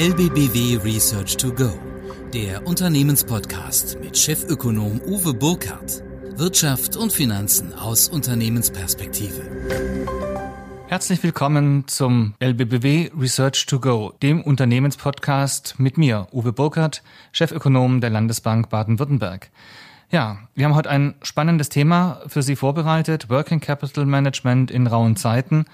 [0.00, 1.78] LBBW Research to Go,
[2.32, 6.02] der Unternehmenspodcast mit Chefökonom Uwe Burkhardt.
[6.36, 9.42] Wirtschaft und Finanzen aus Unternehmensperspektive.
[10.88, 18.08] Herzlich willkommen zum LBBW Research to Go, dem Unternehmenspodcast mit mir, Uwe Burkhardt, Chefökonom der
[18.08, 19.50] Landesbank Baden-Württemberg.
[20.10, 25.16] Ja, wir haben heute ein spannendes Thema für Sie vorbereitet, Working Capital Management in rauen
[25.16, 25.66] Zeiten.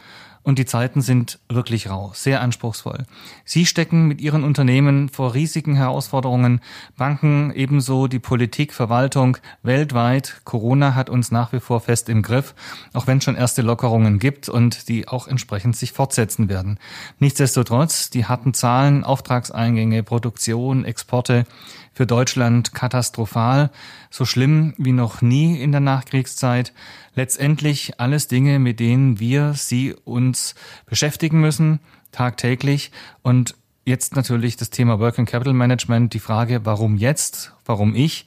[0.46, 3.02] Und die Zeiten sind wirklich rau, sehr anspruchsvoll.
[3.44, 6.60] Sie stecken mit Ihren Unternehmen vor riesigen Herausforderungen.
[6.96, 10.42] Banken, ebenso die Politik, Verwaltung weltweit.
[10.44, 12.54] Corona hat uns nach wie vor fest im Griff,
[12.92, 16.78] auch wenn es schon erste Lockerungen gibt und die auch entsprechend sich fortsetzen werden.
[17.18, 21.44] Nichtsdestotrotz, die harten Zahlen, Auftragseingänge, Produktion, Exporte,
[21.96, 23.70] für Deutschland katastrophal,
[24.10, 26.74] so schlimm wie noch nie in der Nachkriegszeit.
[27.14, 31.80] Letztendlich alles Dinge, mit denen wir sie uns beschäftigen müssen,
[32.12, 32.92] tagtäglich.
[33.22, 33.54] Und
[33.86, 38.26] jetzt natürlich das Thema Working Capital Management, die Frage, warum jetzt, warum ich?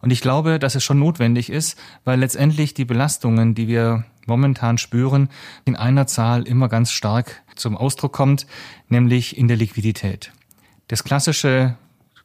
[0.00, 4.78] Und ich glaube, dass es schon notwendig ist, weil letztendlich die Belastungen, die wir momentan
[4.78, 5.28] spüren,
[5.66, 8.46] in einer Zahl immer ganz stark zum Ausdruck kommt,
[8.88, 10.32] nämlich in der Liquidität.
[10.88, 11.76] Das klassische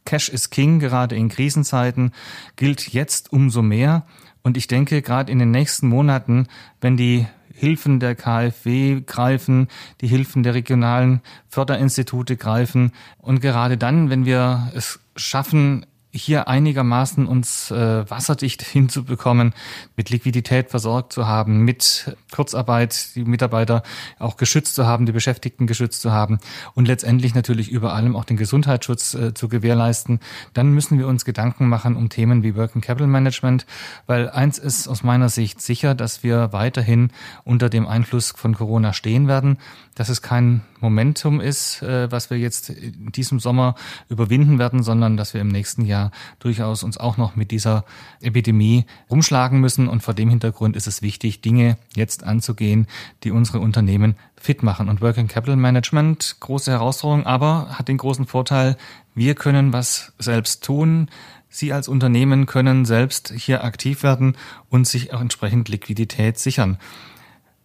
[0.05, 2.11] Cash is King, gerade in Krisenzeiten,
[2.55, 4.05] gilt jetzt umso mehr.
[4.43, 6.47] Und ich denke, gerade in den nächsten Monaten,
[6.79, 9.69] wenn die Hilfen der KfW greifen,
[10.01, 15.85] die Hilfen der regionalen Förderinstitute greifen und gerade dann, wenn wir es schaffen,
[16.15, 19.53] hier einigermaßen uns äh, wasserdicht hinzubekommen,
[19.95, 23.83] mit Liquidität versorgt zu haben, mit Kurzarbeit die Mitarbeiter
[24.19, 26.39] auch geschützt zu haben, die Beschäftigten geschützt zu haben
[26.73, 30.19] und letztendlich natürlich über allem auch den Gesundheitsschutz äh, zu gewährleisten,
[30.53, 33.65] dann müssen wir uns Gedanken machen um Themen wie Working Capital Management,
[34.07, 37.11] weil eins ist aus meiner Sicht sicher, dass wir weiterhin
[37.43, 39.57] unter dem Einfluss von Corona stehen werden,
[39.95, 43.73] dass es kein Momentum ist, äh, was wir jetzt in diesem Sommer
[44.07, 47.85] überwinden werden, sondern dass wir im nächsten Jahr durchaus uns auch noch mit dieser
[48.21, 49.87] Epidemie rumschlagen müssen.
[49.87, 52.85] Und vor dem Hintergrund ist es wichtig, Dinge jetzt anzugehen,
[53.23, 54.89] die unsere Unternehmen fit machen.
[54.89, 58.77] Und Working Capital Management, große Herausforderung, aber hat den großen Vorteil,
[59.15, 61.09] wir können was selbst tun.
[61.49, 64.37] Sie als Unternehmen können selbst hier aktiv werden
[64.69, 66.77] und sich auch entsprechend Liquidität sichern.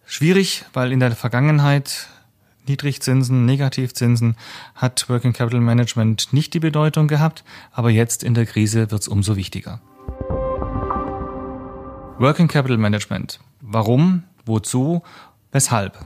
[0.05, 2.09] Schwierig, weil in der Vergangenheit
[2.67, 4.35] Niedrigzinsen, Negativzinsen
[4.75, 9.07] hat Working Capital Management nicht die Bedeutung gehabt, aber jetzt in der Krise wird es
[9.07, 9.81] umso wichtiger.
[12.19, 13.39] Working Capital Management.
[13.61, 14.23] Warum?
[14.45, 15.01] Wozu?
[15.51, 15.97] Weshalb?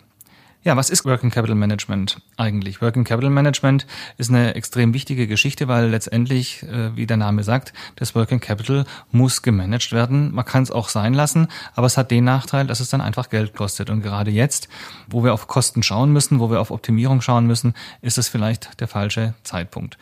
[0.65, 2.81] Ja, was ist Working Capital Management eigentlich?
[2.81, 3.85] Working Capital Management
[4.17, 8.85] ist eine extrem wichtige Geschichte, weil letztendlich, äh, wie der Name sagt, das Working Capital
[9.11, 10.33] muss gemanagt werden.
[10.33, 13.29] Man kann es auch sein lassen, aber es hat den Nachteil, dass es dann einfach
[13.29, 13.91] Geld kostet.
[13.91, 14.67] Und gerade jetzt,
[15.07, 18.81] wo wir auf Kosten schauen müssen, wo wir auf Optimierung schauen müssen, ist es vielleicht
[18.81, 19.99] der falsche Zeitpunkt.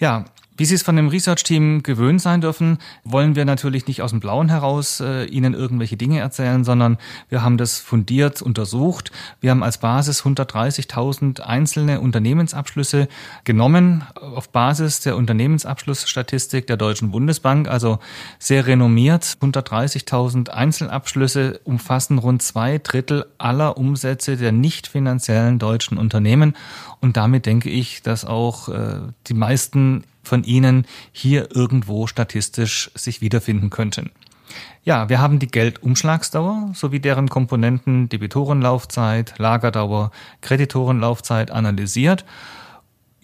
[0.00, 0.24] Ja,
[0.60, 4.20] wie Sie es von dem Research-Team gewöhnt sein dürfen, wollen wir natürlich nicht aus dem
[4.20, 6.98] Blauen heraus äh, Ihnen irgendwelche Dinge erzählen, sondern
[7.30, 9.10] wir haben das fundiert untersucht.
[9.40, 13.08] Wir haben als Basis 130.000 einzelne Unternehmensabschlüsse
[13.44, 17.98] genommen auf Basis der Unternehmensabschlussstatistik der Deutschen Bundesbank, also
[18.38, 19.38] sehr renommiert.
[19.40, 26.54] 130.000 Einzelabschlüsse umfassen rund zwei Drittel aller Umsätze der nicht finanziellen deutschen Unternehmen.
[27.00, 33.20] Und damit denke ich, dass auch äh, die meisten von Ihnen hier irgendwo statistisch sich
[33.20, 34.10] wiederfinden könnten.
[34.82, 40.10] Ja, wir haben die Geldumschlagsdauer sowie deren Komponenten Debitorenlaufzeit, Lagerdauer,
[40.40, 42.24] Kreditorenlaufzeit analysiert.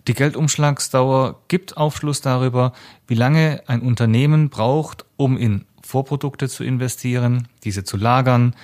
[0.06, 2.72] Die Geldumschlagsdauer gibt Aufschluss darüber,
[3.08, 8.54] wie lange ein Unternehmen braucht, um in Vorprodukte zu investieren, diese zu lagern,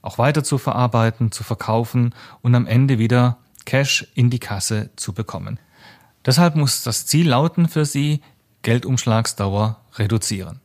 [0.00, 5.12] auch weiter zu verarbeiten, zu verkaufen und am Ende wieder Cash in die Kasse zu
[5.12, 5.58] bekommen.
[6.24, 8.20] Deshalb muss das Ziel lauten für Sie,
[8.62, 10.60] Geldumschlagsdauer reduzieren.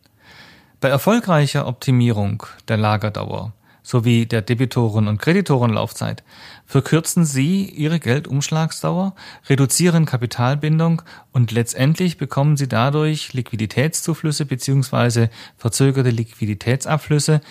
[0.81, 3.53] Bei erfolgreicher Optimierung der Lagerdauer
[3.84, 6.24] sowie der Debitoren- und Kreditorenlaufzeit
[6.66, 9.13] verkürzen Sie Ihre Geldumschlagsdauer,
[9.47, 11.01] reduzieren Kapitalbindung
[11.31, 15.28] und letztendlich bekommen Sie dadurch Liquiditätszuflüsse bzw.
[15.57, 17.42] verzögerte Liquiditätsabflüsse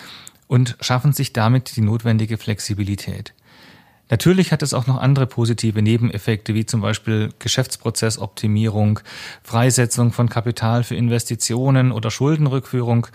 [0.48, 3.34] und schaffen sich damit die notwendige Flexibilität.
[4.12, 9.00] Natürlich hat es auch noch andere positive Nebeneffekte, wie zum Beispiel Geschäftsprozessoptimierung,
[9.42, 13.06] Freisetzung von Kapital für Investitionen oder Schuldenrückführung,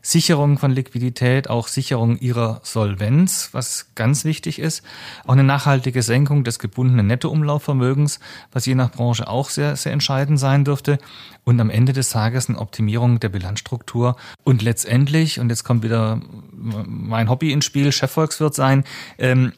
[0.00, 4.82] Sicherung von Liquidität, auch Sicherung ihrer Solvenz, was ganz wichtig ist,
[5.26, 8.18] auch eine nachhaltige Senkung des gebundenen Nettoumlaufvermögens,
[8.50, 10.98] was je nach Branche auch sehr, sehr entscheidend sein dürfte
[11.44, 14.16] und am Ende des Tages eine Optimierung der Bilanzstruktur.
[14.44, 16.22] Und letztendlich, und jetzt kommt wieder
[16.54, 18.84] mein Hobby ins Spiel, Chefvolkswirt sein,
[19.18, 19.52] ähm,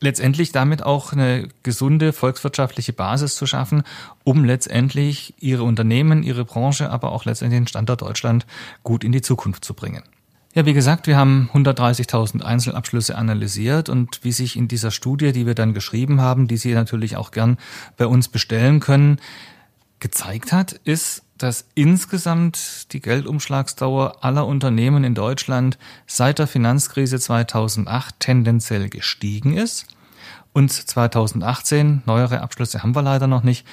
[0.00, 3.82] letztendlich damit auch eine gesunde volkswirtschaftliche Basis zu schaffen,
[4.24, 8.46] um letztendlich ihre Unternehmen, ihre Branche, aber auch letztendlich den Standort Deutschland
[8.82, 10.02] gut in die Zukunft zu bringen.
[10.52, 15.46] Ja, wie gesagt, wir haben 130.000 Einzelabschlüsse analysiert und wie sich in dieser Studie, die
[15.46, 17.56] wir dann geschrieben haben, die Sie natürlich auch gern
[17.96, 19.20] bei uns bestellen können,
[20.00, 28.18] gezeigt hat, ist, dass insgesamt die Geldumschlagsdauer aller Unternehmen in Deutschland seit der Finanzkrise 2008
[28.18, 29.86] tendenziell gestiegen ist
[30.52, 33.66] und 2018, neuere Abschlüsse haben wir leider noch nicht,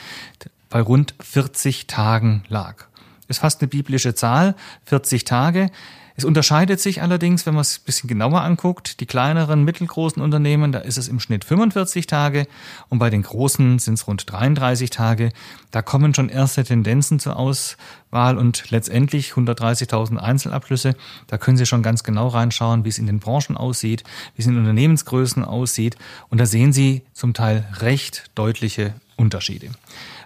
[0.70, 2.86] bei rund 40 Tagen lag.
[3.28, 5.70] Ist fast eine biblische Zahl, 40 Tage.
[6.20, 9.02] Es unterscheidet sich allerdings, wenn man es ein bisschen genauer anguckt.
[9.02, 12.48] Die kleineren, mittelgroßen Unternehmen, da ist es im Schnitt 45 Tage
[12.90, 15.32] und bei den großen sind es rund 33 Tage.
[15.70, 20.96] Da kommen schon erste Tendenzen zur Auswahl und letztendlich 130.000 Einzelabschlüsse.
[21.28, 24.04] Da können Sie schon ganz genau reinschauen, wie es in den Branchen aussieht,
[24.36, 25.98] wie es in Unternehmensgrößen aussieht.
[26.30, 29.70] Und da sehen Sie zum Teil recht deutliche Unterschiede.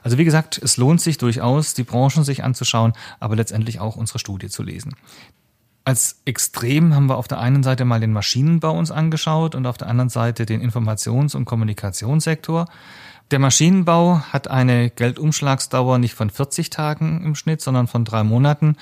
[0.03, 4.19] Also wie gesagt, es lohnt sich durchaus, die Branchen sich anzuschauen, aber letztendlich auch unsere
[4.19, 4.95] Studie zu lesen.
[5.83, 9.77] Als extrem haben wir auf der einen Seite mal den Maschinenbau uns angeschaut und auf
[9.77, 12.67] der anderen Seite den Informations- und Kommunikationssektor.
[13.31, 18.75] Der Maschinenbau hat eine Geldumschlagsdauer nicht von 40 Tagen im Schnitt, sondern von drei Monaten,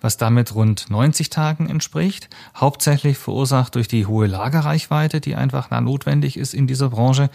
[0.00, 2.30] was damit rund 90 Tagen entspricht.
[2.54, 7.30] Hauptsächlich verursacht durch die hohe Lagerreichweite, die einfach notwendig ist in dieser Branche.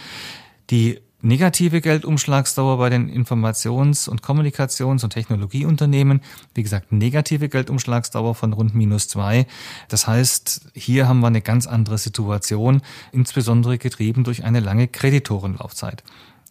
[0.69, 6.21] Die negative Geldumschlagsdauer bei den Informations- und Kommunikations- und Technologieunternehmen.
[6.53, 9.45] Wie gesagt, negative Geldumschlagsdauer von rund minus zwei.
[9.87, 12.81] Das heißt, hier haben wir eine ganz andere Situation,
[13.11, 16.03] insbesondere getrieben durch eine lange Kreditorenlaufzeit.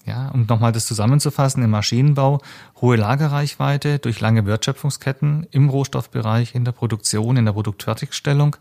[0.07, 2.41] Ja, um nochmal das zusammenzufassen, im Maschinenbau
[2.81, 8.57] hohe Lagerreichweite durch lange Wertschöpfungsketten im Rohstoffbereich, in der Produktion, in der Produktfertigstellung.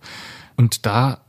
[0.57, 1.19] Und da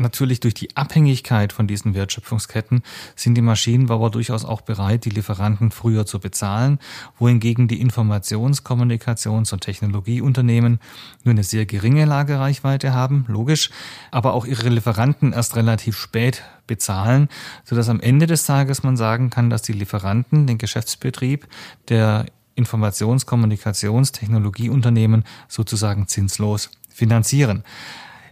[0.00, 2.82] natürlich durch die Abhängigkeit von diesen Wertschöpfungsketten
[3.16, 6.78] sind die Maschinenbauer durchaus auch bereit, die Lieferanten früher zu bezahlen,
[7.18, 10.80] wohingegen die Informations-, Kommunikations- und Technologieunternehmen
[11.24, 13.70] nur eine sehr geringe Lagereichweite haben, logisch,
[14.10, 17.28] aber auch ihre Lieferanten erst relativ spät bezahlen,
[17.64, 21.48] sodass am Ende des Tages man sagen kann, dass die Lieferanten den Geschäftsbetrieb
[21.88, 27.64] der Informations-, Kommunikations-, Technologieunternehmen sozusagen zinslos finanzieren.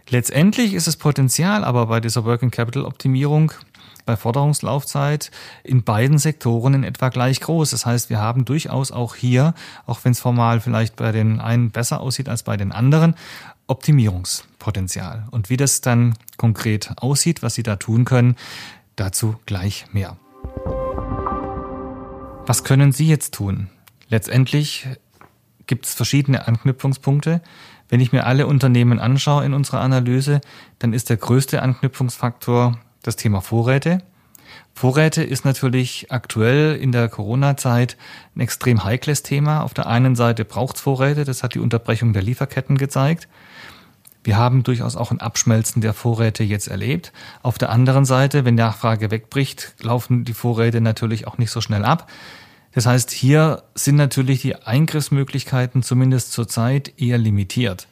[0.09, 3.51] Letztendlich ist das Potenzial aber bei dieser Working Capital Optimierung
[4.05, 5.31] bei Forderungslaufzeit
[5.63, 7.71] in beiden Sektoren in etwa gleich groß.
[7.71, 9.53] Das heißt, wir haben durchaus auch hier,
[9.85, 13.15] auch wenn es formal vielleicht bei den einen besser aussieht als bei den anderen,
[13.67, 15.27] Optimierungspotenzial.
[15.29, 18.37] Und wie das dann konkret aussieht, was Sie da tun können,
[18.95, 20.15] dazu gleich mehr.
[22.45, 23.69] Was können Sie jetzt tun?
[24.07, 24.87] Letztendlich
[25.67, 27.41] gibt es verschiedene Anknüpfungspunkte.
[27.89, 30.41] Wenn ich mir alle Unternehmen anschaue in unserer Analyse,
[30.79, 33.99] dann ist der größte Anknüpfungsfaktor das Thema Vorräte.
[34.73, 37.97] Vorräte ist natürlich aktuell in der Corona-Zeit
[38.35, 39.61] ein extrem heikles Thema.
[39.63, 43.27] Auf der einen Seite braucht es Vorräte, das hat die Unterbrechung der Lieferketten gezeigt.
[44.23, 47.13] Wir haben durchaus auch ein Abschmelzen der Vorräte jetzt erlebt.
[47.41, 51.85] Auf der anderen Seite, wenn Nachfrage wegbricht, laufen die Vorräte natürlich auch nicht so schnell
[51.85, 52.11] ab.
[52.77, 57.87] Das heißt, hier sind natürlich die Eingriffsmöglichkeiten zumindest zurzeit eher limitiert.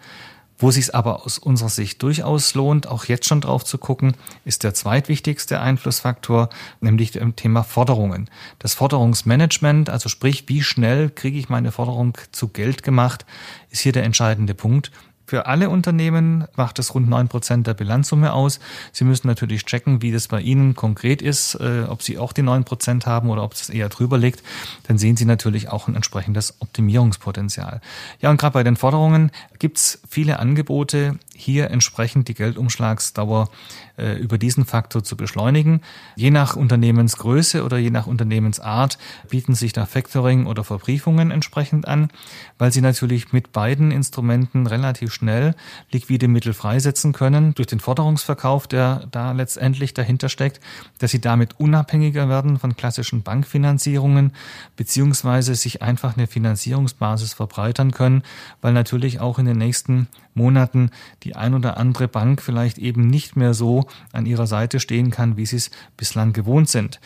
[0.60, 4.14] Wo sich aber aus unserer Sicht durchaus lohnt, auch jetzt schon drauf zu gucken,
[4.46, 6.50] ist der zweitwichtigste Einflussfaktor,
[6.82, 8.30] nämlich dem Thema Forderungen.
[8.60, 13.26] Das Forderungsmanagement, also sprich, wie schnell kriege ich meine Forderung zu Geld gemacht,
[13.72, 14.92] ist hier der entscheidende Punkt.
[15.28, 18.60] Für alle Unternehmen macht es rund neun Prozent der Bilanzsumme aus.
[18.92, 22.44] Sie müssen natürlich checken, wie das bei Ihnen konkret ist, äh, ob Sie auch die
[22.44, 24.44] neun Prozent haben oder ob es eher drüber liegt.
[24.88, 27.82] Dann sehen Sie natürlich auch ein entsprechendes Optimierungspotenzial.
[28.22, 33.50] Ja, und gerade bei den Forderungen gibt es viele Angebote, hier entsprechend die Geldumschlagsdauer
[33.98, 35.82] äh, über diesen Faktor zu beschleunigen.
[36.16, 38.98] Je nach Unternehmensgröße oder je nach Unternehmensart
[39.30, 42.10] bieten sich da Factoring oder Verbriefungen entsprechend an,
[42.58, 45.56] weil sie natürlich mit beiden Instrumenten relativ schnell
[45.92, 50.60] liquide Mittel freisetzen können durch den Forderungsverkauf, der da letztendlich dahinter steckt,
[51.00, 54.34] dass sie damit unabhängiger werden von klassischen Bankfinanzierungen
[54.76, 58.22] beziehungsweise sich einfach eine Finanzierungsbasis verbreitern können,
[58.62, 60.92] weil natürlich auch in den nächsten Monaten
[61.24, 65.38] die ein oder andere Bank vielleicht eben nicht mehr so an ihrer Seite stehen kann,
[65.38, 67.00] wie sie es bislang gewohnt sind.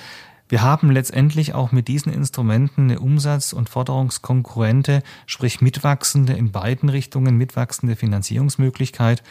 [0.50, 6.90] Wir haben letztendlich auch mit diesen Instrumenten eine Umsatz- und Forderungskonkurrente, sprich mitwachsende in beiden
[6.90, 9.22] Richtungen, mitwachsende Finanzierungsmöglichkeit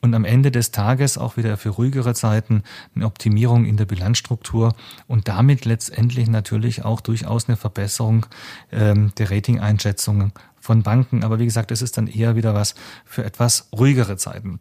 [0.00, 2.62] und am Ende des Tages auch wieder für ruhigere Zeiten
[2.94, 4.76] eine Optimierung in der Bilanzstruktur
[5.08, 8.26] und damit letztendlich natürlich auch durchaus eine Verbesserung
[8.70, 11.24] ähm, der Ratingeinschätzungen von Banken.
[11.24, 14.60] Aber wie gesagt, es ist dann eher wieder was für etwas ruhigere Zeiten.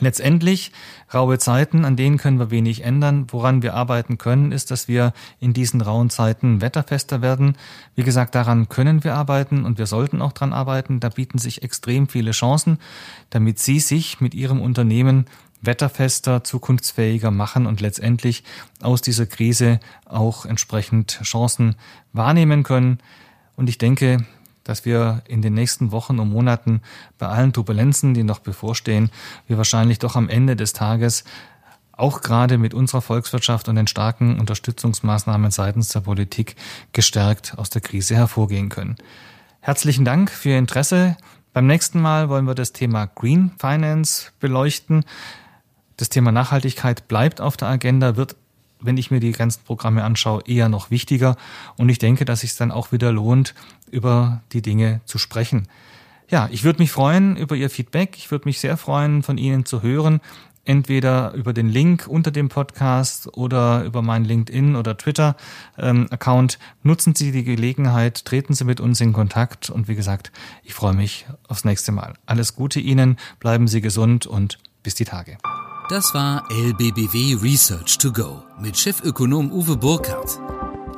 [0.00, 0.72] Letztendlich
[1.12, 3.26] raue Zeiten, an denen können wir wenig ändern.
[3.30, 7.56] Woran wir arbeiten können, ist, dass wir in diesen rauen Zeiten wetterfester werden.
[7.94, 11.00] Wie gesagt, daran können wir arbeiten und wir sollten auch dran arbeiten.
[11.00, 12.78] Da bieten sich extrem viele Chancen,
[13.30, 15.26] damit Sie sich mit Ihrem Unternehmen
[15.62, 18.44] wetterfester, zukunftsfähiger machen und letztendlich
[18.82, 21.76] aus dieser Krise auch entsprechend Chancen
[22.12, 22.98] wahrnehmen können.
[23.56, 24.26] Und ich denke,
[24.64, 26.80] dass wir in den nächsten Wochen und Monaten
[27.18, 29.10] bei allen Turbulenzen, die noch bevorstehen,
[29.46, 31.24] wir wahrscheinlich doch am Ende des Tages
[31.96, 36.56] auch gerade mit unserer Volkswirtschaft und den starken Unterstützungsmaßnahmen seitens der Politik
[36.92, 38.96] gestärkt aus der Krise hervorgehen können.
[39.60, 41.16] Herzlichen Dank für Ihr Interesse.
[41.52, 45.04] Beim nächsten Mal wollen wir das Thema Green Finance beleuchten.
[45.96, 48.34] Das Thema Nachhaltigkeit bleibt auf der Agenda, wird
[48.84, 51.36] wenn ich mir die ganzen Programme anschaue, eher noch wichtiger.
[51.76, 53.54] Und ich denke, dass es dann auch wieder lohnt,
[53.90, 55.68] über die Dinge zu sprechen.
[56.30, 58.16] Ja, ich würde mich freuen über Ihr Feedback.
[58.16, 60.20] Ich würde mich sehr freuen, von Ihnen zu hören.
[60.66, 66.58] Entweder über den Link unter dem Podcast oder über meinen LinkedIn oder Twitter-Account.
[66.58, 69.68] Ähm, Nutzen Sie die Gelegenheit, treten Sie mit uns in Kontakt.
[69.68, 72.14] Und wie gesagt, ich freue mich aufs nächste Mal.
[72.24, 75.36] Alles Gute Ihnen, bleiben Sie gesund und bis die Tage.
[75.90, 80.40] Das war LBBW Research to Go mit Chefökonom Uwe Burkhardt.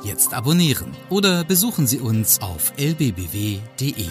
[0.01, 4.07] Jetzt abonnieren oder besuchen Sie uns auf lbbw.de.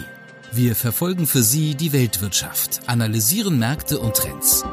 [0.51, 4.65] Wir verfolgen für Sie die Weltwirtschaft, analysieren Märkte und Trends.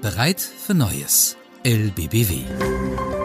[0.00, 1.36] Bereit für Neues.
[1.62, 3.19] LBBW.